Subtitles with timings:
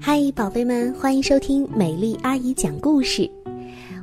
[0.00, 3.30] 嗨，宝贝们，欢迎收听美丽阿姨讲故事。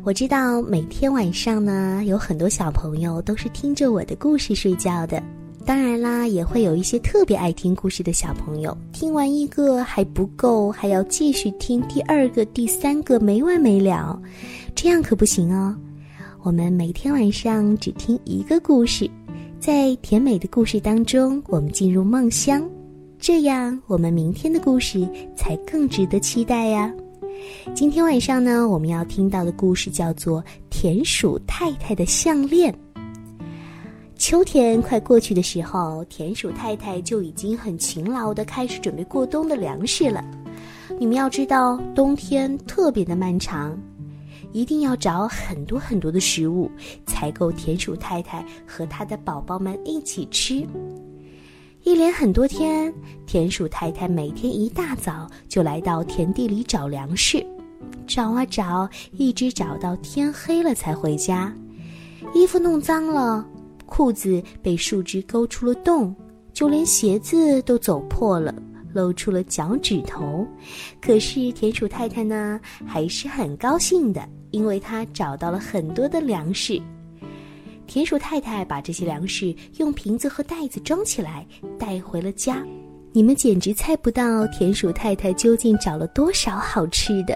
[0.04, 5.22] 我知道每天晚上呢，有很多小朋友都是听着我的故事睡觉的。
[5.66, 14.22] 当然啦，也会有一些特别爱听故事的小朋友，听完一个还不够，还要继续听第二个、第三个，没完没了。
[14.76, 15.76] 这样可不行哦。
[16.44, 19.10] 我们每天晚上只听一个故事，
[19.60, 22.64] 在甜美的故事当中，我们进入梦乡。
[23.22, 26.90] 这样，我们明天的故事才更值得期待呀。
[27.76, 32.74] 今天晚上呢，我们要听到的故事叫做《田鼠太太的项链》。
[34.16, 40.24] 秋天快过去的时候，田鼠太太就已经很勤劳的开始准备过冬的粮食了。
[40.98, 43.78] 你们要知道，冬天特别的漫长，
[44.54, 46.72] 一定要找很多很多的食物，
[47.06, 50.66] 才够田鼠太太和她的宝宝们一起吃。
[51.90, 52.94] 一连很多天，
[53.26, 57.44] 田鼠太太每天一大早就来到田地里找粮食，
[58.06, 61.52] 找啊找，一直找到天黑了才回家。
[62.32, 63.44] 衣服弄脏了，
[63.88, 66.16] 裤子被树枝勾出了洞，
[66.54, 68.54] 就连鞋子都走破了，
[68.94, 70.46] 露出了脚趾头。
[71.02, 76.80] 可是田鼠太太呢，还是很高兴的，因为她找到了很多的粮食。
[77.90, 81.44] 田鼠太太把这些粮食用瓶子和袋子装起来，
[81.80, 82.64] 带回了家。
[83.12, 87.36] 你们简直猜不到田鼠太太究竟找了多少好吃的：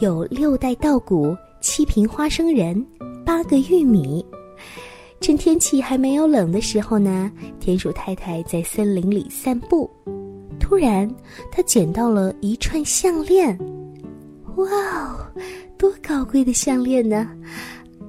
[0.00, 2.80] 有六袋稻谷、七瓶花生仁、
[3.26, 4.24] 八个玉米。
[5.20, 9.90] 趁天气还没有冷的时候呢，田鼠太太在森林里散步，
[10.60, 11.12] 突然
[11.50, 13.58] 她捡到了一串项链。
[14.54, 15.26] 哇哦，
[15.76, 17.28] 多高贵的项链呢！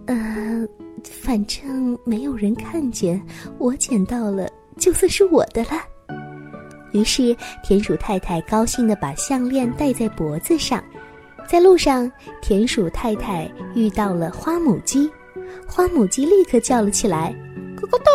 [0.06, 0.70] 嗯。
[1.12, 3.22] 反正没有人看见，
[3.58, 5.72] 我捡到了，就算是我的了。
[6.92, 10.84] 于是田鼠太太高兴地把项链戴在脖子上。
[11.48, 12.10] 在路上，
[12.42, 15.10] 田鼠太太遇到了花母鸡，
[15.68, 17.36] 花母鸡立刻叫了起来
[17.76, 18.12] ：“咯咯哒！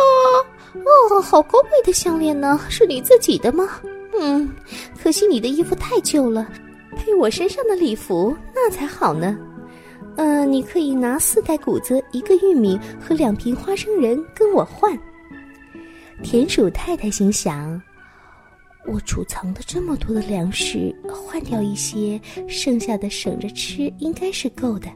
[0.79, 3.79] 哦，好高贵的项链呢，是你自己的吗？
[4.19, 4.49] 嗯，
[5.01, 6.47] 可惜你的衣服太旧了，
[6.97, 9.37] 配我身上的礼服那才好呢。”
[10.19, 14.99] 嗯，你可以拿四袋谷子、一个玉米和两瓶花生仁跟我换。
[16.21, 17.81] 田鼠太太心想：
[18.85, 22.19] 我储藏的这么多的粮食，换掉一些，
[22.49, 24.89] 剩下的省着吃，应该是够的。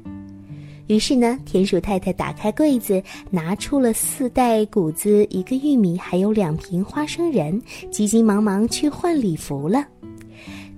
[0.87, 9.87] 于是呢，田鼠太太打开柜子，拿出了四袋谷子、一个玉米，还有两瓶花生仁，急急忙忙去换礼服了。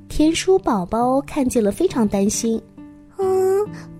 [0.08, 2.62] 田鼠宝宝看见了，非常担心。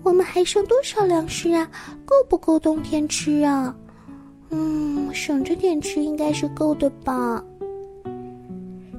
[0.02, 1.68] 我们还剩多少粮食啊？
[2.04, 3.74] 够不够冬天吃啊？
[4.50, 7.42] 嗯，省着点吃应该是够的吧。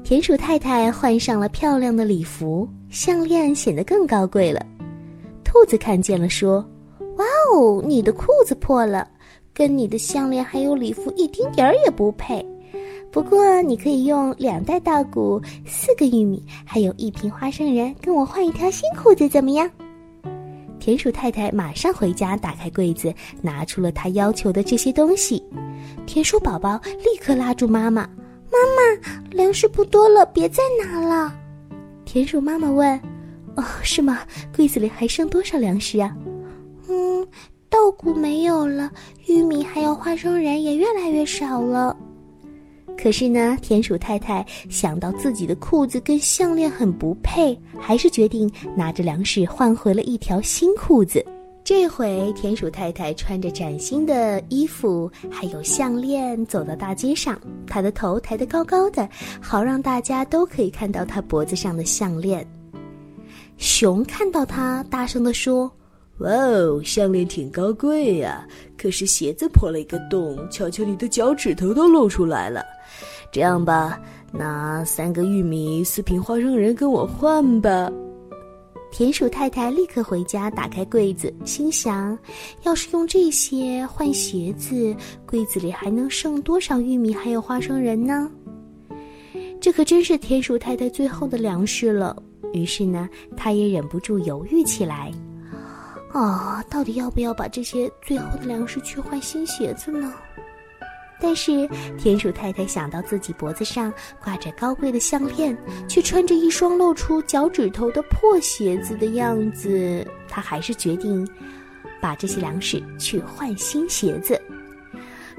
[0.04, 4.66] 田鼠太太换上了漂亮的礼服，项链显得更高贵了。
[5.44, 6.66] 兔子看见了，说
[7.18, 9.08] ：“哇哦，你的裤子破了，
[9.54, 12.46] 跟你的项链还有礼服一丁点儿也不配。
[13.12, 19.70] 不过你可以用两袋稻谷、四个玉米，还有一瓶花生仁，跟我换一条新裤子，怎么样？”
[20.88, 25.44] 田鼠太太马上回家，打开柜子，拿出了她要求的这些东西。
[26.06, 28.10] 田鼠宝宝立刻拉住妈妈
[28.50, 31.34] ：“妈妈，粮食不多了，别再拿了。”
[32.08, 32.98] 田鼠妈妈问
[33.58, 34.20] ：“哦，是吗？
[34.56, 36.16] 柜子里还剩多少粮食啊
[36.88, 37.28] ？”“嗯，
[37.68, 38.90] 稻谷没有了，
[39.26, 41.98] 玉米还有花生仁也越来越少了。”
[43.08, 51.26] 可是呢，田鼠太太想到自己的裤子跟项链很不配，还是决定拿着粮食换回了一条新裤子。
[51.64, 59.08] 这回，田鼠太太穿着崭新的衣服，还有项链，走到大街上，她的头抬得高高的，
[59.40, 62.46] 好让大家都可以看到她脖子上的项链。
[63.56, 65.72] 熊看到她，大声地说。
[66.18, 72.66] 哇哦，项链挺高贵呀，可是鞋子破了一个洞，瞧瞧你的脚趾头都露出来了。
[73.32, 74.00] 这样吧，
[74.32, 77.92] 拿三个玉米、四瓶花生仁跟我换吧。
[78.90, 82.18] 田鼠太太立刻回家，打开柜子，心想：
[82.64, 84.96] 要是用这些换鞋子，
[85.26, 88.32] 柜子里还能剩多少玉米还有花生仁呢？
[89.60, 92.16] 这可真是田鼠太太最后的粮食了。
[92.54, 95.12] 于是呢，她也忍不住犹豫起来。
[96.14, 100.14] 哦，到底要不要把这些最后的粮食去换新鞋子呢？
[101.20, 101.68] 但是
[101.98, 103.92] 田鼠太太想到自己脖子上
[104.24, 111.28] 挂着高贵的项链，却穿着一双露出脚趾头的破鞋子的样子，她还是决定
[112.00, 114.40] 把这些粮食去换新鞋子。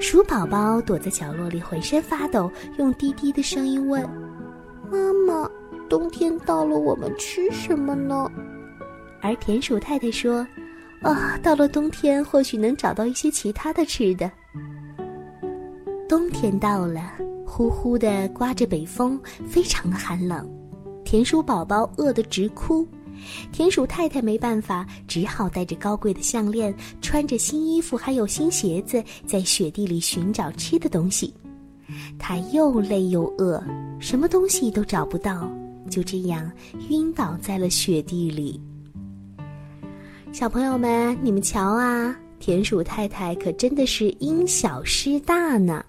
[0.00, 4.02] 鼠宝宝躲在角落里，浑身发抖，用低低的声音问
[4.90, 5.50] ：“妈妈，
[5.88, 8.30] 冬天到了，我们吃什么呢？
[9.20, 10.46] 而田鼠太太说
[11.02, 14.30] ：“啊，到了冬天，或许能找到一些其他的吃的。”
[16.08, 17.12] 冬天到了，
[17.44, 20.48] 呼呼的刮着北风，非常的寒冷。
[21.04, 22.86] 田鼠宝宝饿得直哭，
[23.52, 31.34] 田鼠太太没办法，只好带着高贵的项链，穿着新衣服，还有新鞋子，在雪地里寻找吃的东西。
[32.18, 33.62] 他又累又饿，
[34.00, 35.46] 什么东西都找不到，
[35.90, 36.50] 就这样
[36.88, 38.58] 晕倒在了雪地里。
[40.32, 45.84] 小朋友们，你们瞧啊，田鼠太太可真的是因小失大呢。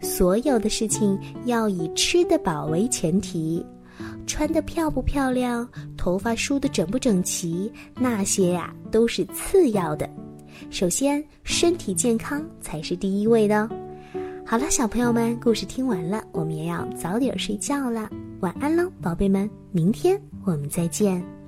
[0.00, 3.64] 所有的事情要以吃得饱为前提，
[4.26, 10.08] 穿得漂不漂亮，头发梳得整不整齐，那些呀都是次要的。
[10.70, 13.70] 首先，身体健康才是第一位的哦。
[14.44, 18.10] 好了，小朋友们，故事听完了，我们也要早点睡觉了，
[18.40, 21.41] 晚安喽，宝贝们，明天我们再见。